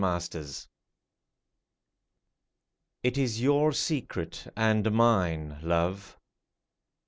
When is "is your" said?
3.19-3.71